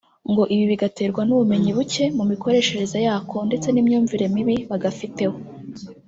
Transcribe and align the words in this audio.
ngo 0.31 0.43
ibi 0.53 0.65
bigaterwa 0.71 1.21
n’ubumenyi 1.25 1.69
buke 1.77 2.03
mu 2.17 2.23
mikoreshereze 2.31 2.97
yako 3.07 3.35
ndetse 3.47 3.67
n’imyumvire 3.71 4.25
mibi 4.33 4.55
bagafiteho 4.69 5.37